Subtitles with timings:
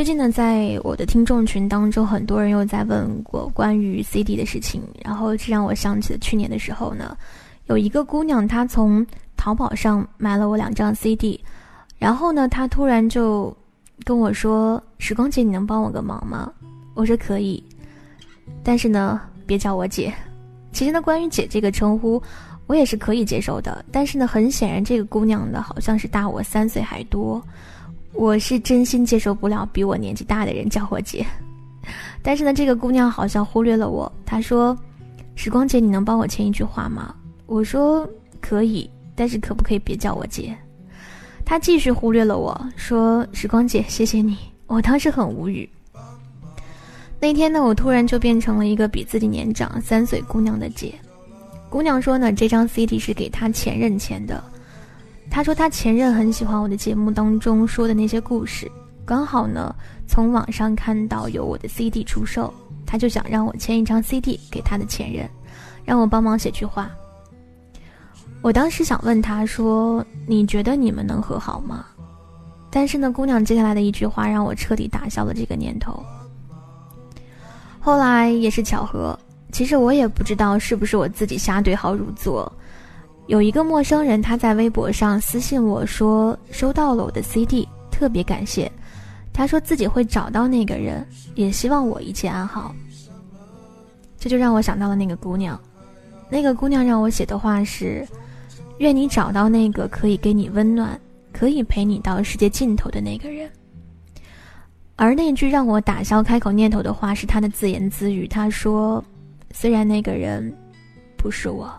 [0.00, 7.14] 最近呢，在我的听众群当中，很多人又在问我关于 CD 的事情，然后这让我想起了去年的时候呢，
[7.66, 11.38] 有一个姑娘，她从淘宝上买了我两张 CD，
[11.98, 13.54] 然后呢，她突然就
[14.02, 16.50] 跟我说：“时光姐，你能帮我个忙吗？”
[16.96, 17.62] 我说：“可以，
[18.64, 20.10] 但是呢，别叫我姐。”
[20.72, 22.22] 其实呢，关于“姐”这个称呼，
[22.66, 27.42] 我也是可以接受的，但是呢，很显然这个姑娘呢，好像是大我三岁还多。
[28.12, 31.24] 我是真心接受不了比我年纪大的人叫我姐，
[32.22, 34.10] 但是呢，这个姑娘好像忽略了我。
[34.26, 34.76] 她说
[35.34, 37.14] ：“时光姐，你能帮我签一句话吗？”
[37.46, 38.08] 我说
[38.40, 40.56] ：“可以，但是可不可以别叫我姐？”
[41.46, 45.68] 她继续忽略了我说：“时光姐，谢谢你。”我当时很无语。
[47.18, 50.94] 那天呢，我突然就变成了一个比自己年长三岁姑娘的姐。
[51.68, 54.42] 姑娘说呢，这张 CD 是给她前任签的。
[55.30, 58.70] 他说他前任很喜欢我的节目当中说的那些故事，
[59.06, 59.74] 刚好呢
[60.06, 62.52] 从网上看到有我的 CD 出售，
[62.84, 65.26] 他就想让我签一张 CD 给他的前任，
[65.84, 66.90] 让我帮忙写句话。
[68.42, 71.86] 我当时想问他说：“你觉得你们能和好吗？”
[72.68, 76.02] 但是呢，姑娘接下来的一句话让我彻底打消了这个念头。
[77.78, 79.18] 后来也是巧合，
[79.52, 82.50] 其实我也不知道是不是我自己瞎对号入座。
[83.30, 88.70] 有一个陌生人，他在微博上私信我说收到了我的 CD，特别感谢。
[89.32, 91.06] 他说自己会找到那个人，
[91.36, 92.74] 也希望我一切安好。
[94.18, 95.58] 这就让我想到了那个姑娘，
[96.28, 98.04] 那个姑娘让我写的话是：
[98.78, 101.00] 愿你找到那个可以给你温暖、
[101.32, 103.48] 可以陪你到世界尽头的那个人。
[104.96, 108.26] 而那句让我打消开口念头的话是他的自言自语。
[108.26, 109.02] 他说：
[109.52, 110.52] 虽然那个人
[111.16, 111.72] 不是我。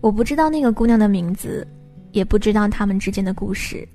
[0.00, 1.66] 我不知道那个姑娘的名字，
[2.12, 3.86] 也不知道他们之间的故事，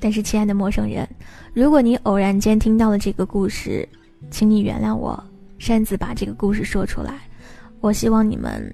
[0.00, 1.08] 但是，亲爱的陌生人，
[1.54, 3.88] 如果你偶然间听到了这个故事，
[4.30, 5.22] 请你原谅我
[5.58, 7.20] 擅自把这个故事说出来。
[7.80, 8.72] 我希望你们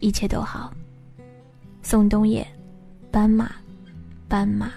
[0.00, 0.72] 一切都好。
[1.82, 2.46] 宋冬野，
[3.10, 3.50] 斑马，
[4.28, 4.72] 斑马。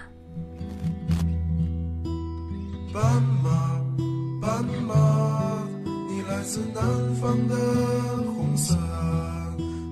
[2.92, 3.80] 斑马，
[4.40, 5.68] 斑马，
[6.08, 7.54] 你来自南方的
[8.32, 8.74] 红色。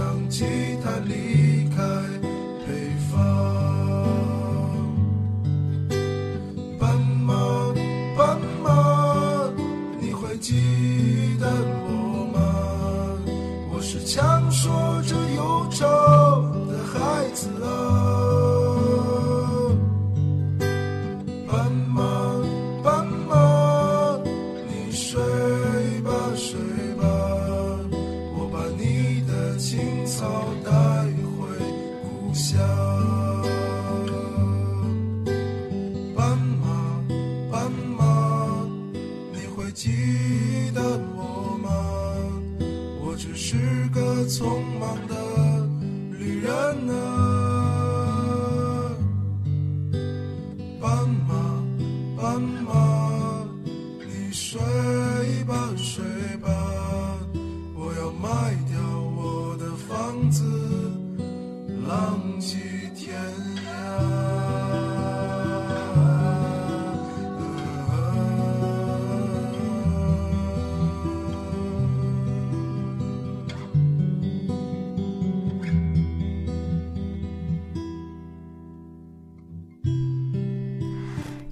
[0.00, 0.46] 想起
[0.82, 1.49] 他离
[54.52, 54.89] 你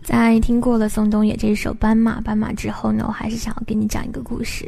[0.09, 4.67] 在听过了宋冬野这首《斑马斑马》之后呢，我还是想要给你讲一个故事。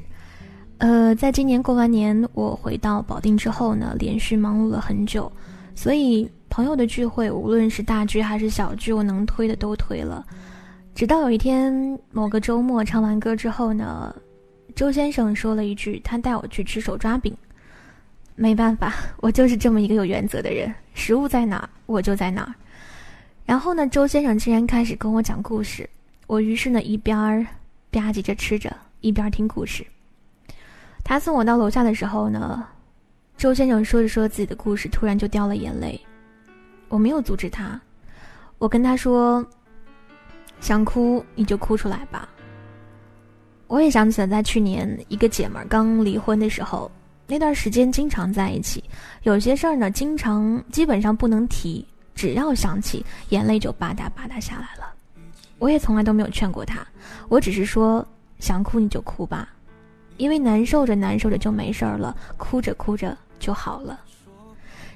[0.77, 5.33] 呃，在今年过完年，我回到保定之后呢，连续忙碌了很久，
[5.75, 10.23] 所以朋友的聚会，无论是大聚还是小聚，我能推的都推了。
[10.95, 14.15] 直到有一天某个周末唱完歌之后呢，
[14.75, 17.35] 周先生说了一句，他带我去吃手抓饼。
[18.37, 22.53] 没办法，我就是这么一个有原则的人，食物在哪儿，我就在哪儿。
[23.45, 25.89] 然后呢，周先生竟然开始跟我讲故事，
[26.27, 27.45] 我于是呢一边
[27.91, 29.85] 吧唧着吃着，一边听故事。
[31.03, 32.67] 他送我到楼下的时候呢，
[33.37, 36.01] 周先生说着说着自己的故事，突然就掉了眼泪。
[36.89, 37.81] 我没有阻止他，
[38.59, 39.45] 我跟他说
[40.61, 42.29] ：“想哭你就哭出来吧。”
[43.67, 46.91] 我也想起了在去年一个姐们刚离婚的时候，
[47.27, 48.83] 那段时间经常在一起，
[49.23, 51.87] 有些事儿呢，经常基本上不能提，
[52.21, 54.93] 只要想起，眼泪就吧嗒吧嗒下来了。
[55.59, 56.87] 我也从来都没有劝过他，
[57.31, 58.07] 我只是说
[58.39, 59.49] 想哭你就哭吧，
[60.19, 63.99] 因为难受着难受着就没事儿了，哭着哭着就好了。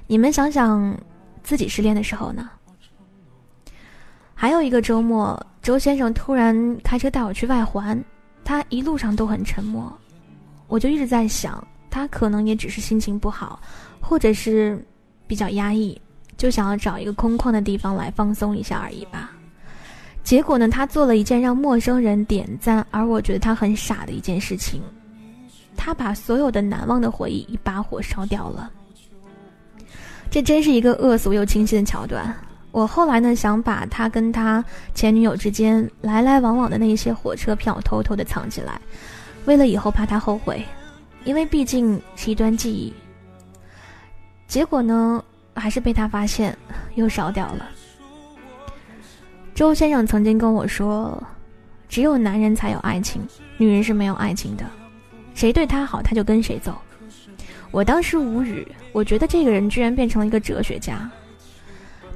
[0.05, 0.95] 你们想想，
[1.41, 2.47] 自己失恋的时候呢？
[4.35, 7.99] 还有一个周末，周先生突然开车带我去外环，
[8.43, 9.91] 他一路上都很沉默，
[10.67, 13.59] 我就一直在想，他可能也只是心情不好，
[13.99, 14.79] 或者是
[15.25, 15.99] 比较压抑，
[16.37, 19.31] 就想要找一个空旷的地方来放松一下而已吧。
[20.23, 24.81] 结果呢，他做了一件让陌生人点赞，而我觉得他很傻的一件事情。
[25.77, 28.71] 他把所有的难忘的回忆一把火烧掉了。
[30.31, 32.35] 这真是一个恶俗又清新的桥段。
[32.71, 38.81] 我后来呢，想把他跟他前女友之间来来往往的那些火车票偷偷的藏起来，
[39.45, 40.65] 为了以后怕他后悔，
[41.23, 42.93] 因为毕竟是一段记忆。
[44.47, 45.23] 结果呢，
[45.55, 46.55] 还是被他发现，
[46.95, 47.67] 又烧掉了。
[49.53, 51.21] 周先生曾经跟我说
[51.87, 53.25] ：“只有男人才有爱情，
[53.57, 54.65] 女人是没有爱情的。
[55.33, 56.77] 谁对他好，他就跟谁走。”
[57.71, 61.09] 我当时无语，我觉得这个人居然变成了一个哲学家。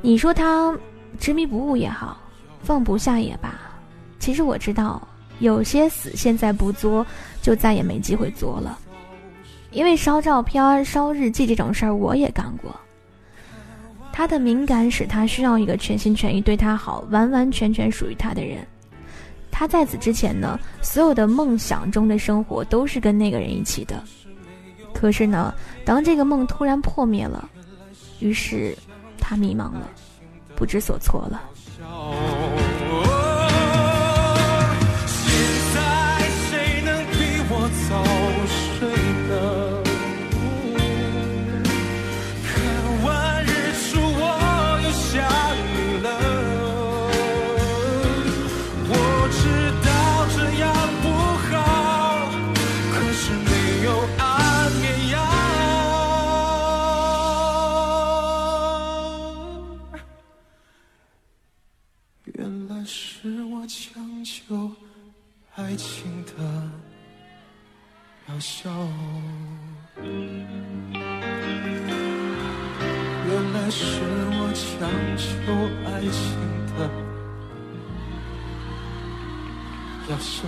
[0.01, 0.73] 你说他
[1.17, 2.17] 执迷不悟也好，
[2.61, 3.59] 放不下也罢，
[4.19, 5.05] 其实我知道，
[5.39, 7.05] 有些死现在不作，
[7.41, 8.79] 就再也没机会作了。
[9.71, 12.73] 因为烧照片、烧日记这种事儿，我也干过。
[14.19, 18.67] 他的敏感使他需要一个全心全意对他好、完完全全属于他的人。
[19.49, 24.03] 他在此之前呢，所有的梦想中的生活都是跟那个人一起的。
[24.93, 25.53] 可是呢，
[25.85, 27.49] 当这个梦突然破灭了，
[28.19, 28.77] 于是
[29.17, 29.89] 他迷茫了，
[30.53, 31.41] 不知所措了。
[68.39, 68.69] 笑，
[73.25, 74.01] 原来是
[74.31, 75.27] 我强求
[75.85, 76.37] 爱情
[76.77, 76.89] 的
[80.09, 80.47] 要笑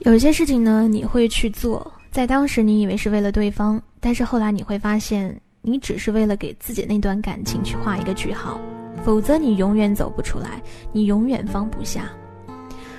[0.00, 8.60] 有些事情呢，你会去做，在当时你以为是为了对方，但是后来你会发现，你只是为了给自己那段感情去画一个句号，
[9.02, 12.10] 否则你永远走不出来，你永远放不下。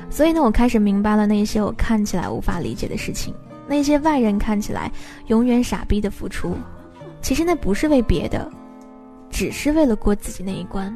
[0.10, 3.34] 所以呢，我开始明白了那些我看起来无法理解的事情，
[3.68, 4.92] 那些外人看起来
[5.28, 6.56] 永远傻逼的付出，
[7.22, 8.50] 其实那不是为别的，
[9.30, 10.96] 只是为了过自己那一关。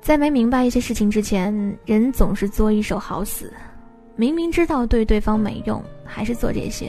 [0.00, 1.52] 在没明白一些事情之前，
[1.84, 3.52] 人总是做一手好死。
[4.16, 6.88] 明明知道对对方没用，还是做这些；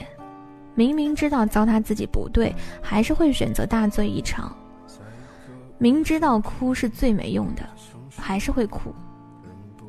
[0.74, 4.56] 明明知道糟蹋自己不对，还是会选择大醉一场。
[5.78, 7.62] 明知道哭是最没用的，
[8.18, 8.90] 还是会哭；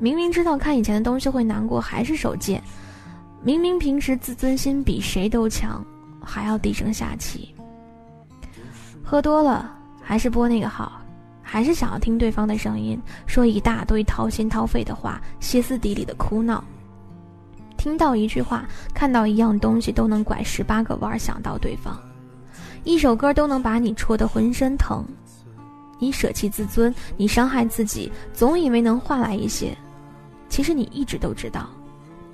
[0.01, 2.59] 明明知道看以前的东西会难过，还是手贱；
[3.43, 5.85] 明明平时自尊心比谁都强，
[6.19, 7.53] 还要低声下气。
[9.03, 10.99] 喝多了还是拨那个号，
[11.43, 16.63] 还是想要听对方的声音，说一大堆掏心掏肺的话，歇斯底里的哭闹。
[17.77, 18.65] 听到一句话，
[18.95, 21.93] 看到一样东西，都能拐十八个弯想到对方；
[22.83, 25.05] 一首歌都能把你戳得浑身疼。
[25.99, 29.77] 你舍弃自尊，你伤害自己，总以为能换来一些。
[30.51, 31.69] 其实你一直都知道，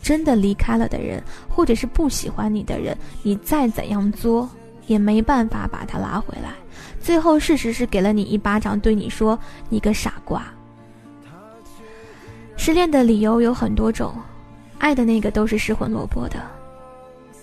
[0.02, 4.50] 真的离开了的人，或者是不喜欢你的人，你再怎样作，
[4.88, 6.56] 也没办法把他拉回来。
[7.00, 9.38] 最后，事实是给了你一巴掌，对你说
[9.70, 10.44] ：“你个傻瓜。”
[12.58, 14.14] 失恋的理由有很多种。
[14.80, 16.42] 爱的那个都是失魂落魄的，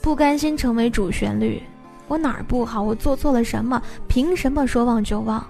[0.02, 1.62] 不甘心成为主旋律。
[2.08, 2.82] 我哪儿不好？
[2.82, 3.80] 我做错了什么？
[4.08, 5.44] 凭什么说忘就忘？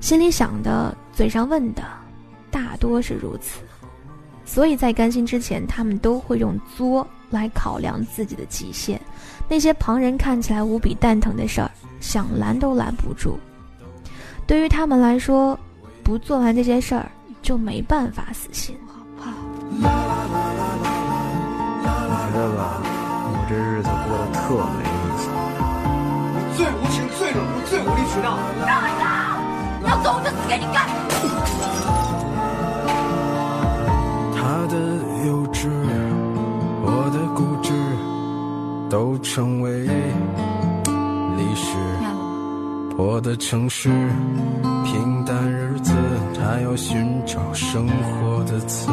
[0.00, 1.82] 心里想的，嘴上问的，
[2.52, 3.58] 大多是如此。
[4.44, 9.00] 所以在甘心之前，他们都会用作来考量自己的极限。
[9.48, 13.38] 那些旁人看起来无比蛋疼的事儿，想拦都拦不住。
[14.46, 15.58] 对于他们来说，
[16.02, 18.76] 不做完这些事儿，就没办法死心。
[18.84, 19.70] 我
[22.28, 22.82] 觉得吧？
[23.32, 24.42] 我这日子过得特
[24.76, 25.24] 没意思。
[26.34, 28.26] 你最无情、最冷酷、最无理取闹。
[28.66, 29.02] 让一下！
[29.88, 30.76] 要走我就死给你看！
[43.22, 43.88] 的城市，
[44.84, 45.92] 平淡日子，
[46.34, 48.90] 他要寻找生活的词。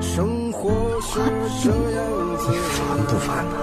[0.00, 1.18] 生活是
[1.64, 1.76] 这样
[2.38, 3.54] 子，烦不烦呢？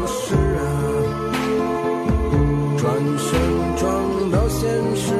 [0.00, 0.62] 不是啊，
[2.78, 2.84] 转
[3.18, 3.28] 身
[3.76, 5.12] 撞到现实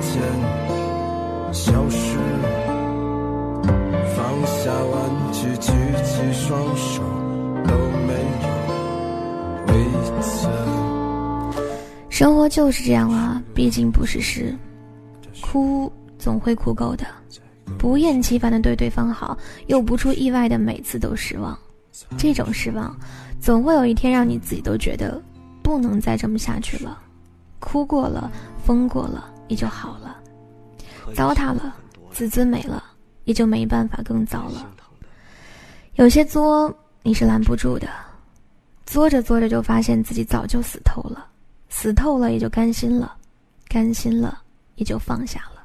[0.00, 2.16] 渐消失，
[4.14, 5.72] 放下玩具，举
[6.04, 7.02] 起双手
[7.66, 7.74] 都
[8.06, 8.48] 没有
[9.66, 9.72] 为
[10.22, 10.48] 此。
[12.08, 14.54] 生活就是这样啊，毕竟不是诗，
[15.40, 17.06] 哭总会哭够的，
[17.78, 19.36] 不厌其烦的对对方好，
[19.68, 21.56] 又不出意外的每次都失望，
[22.16, 22.96] 这种失望，
[23.40, 25.20] 总会有一天让你自己都觉得
[25.62, 26.98] 不能再这么下去了，
[27.60, 28.30] 哭过了，
[28.64, 30.16] 疯过了，也就好了，
[31.14, 31.74] 糟蹋了，
[32.10, 32.84] 自尊没了，
[33.24, 34.70] 也就没办法更糟了。
[35.94, 37.88] 有些作你是拦不住的，
[38.86, 41.26] 作着作着就发现自己早就死透了。
[41.70, 43.16] 死透了也就甘心了，
[43.68, 44.42] 甘心了
[44.76, 45.62] 也就放下了，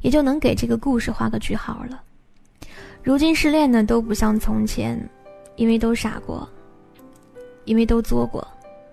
[0.00, 2.02] 也就能给这个故事画个句号了。
[3.02, 4.98] 如今失恋呢都不像从前，
[5.54, 6.48] 因为都傻过，
[7.64, 8.46] 因为都作过，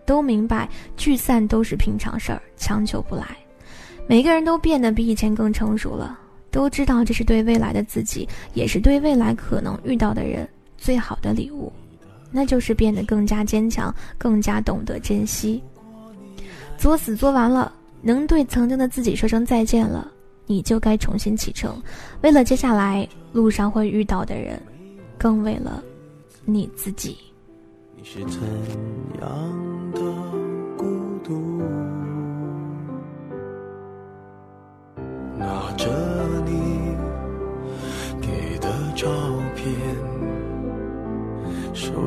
[0.06, 3.25] 都明白聚散都是平常事儿，强求不来。
[4.08, 6.20] 每个人都变得比以前更成熟了，
[6.52, 11.72] 都知道这是对未来的自己，也是对未来可能遇到的人最好的礼物，
[12.32, 15.62] 那就是变得更加坚强，更加懂得珍惜。
[16.78, 20.12] 作死作完了，能对曾经的自己说声再见了，
[20.46, 21.82] 你就该重新启程，
[22.22, 24.62] 为了接下来路上会遇到的人，
[25.18, 25.82] 更为了
[26.44, 27.18] 你自己。
[27.96, 28.42] 你是怎
[29.22, 30.43] 样的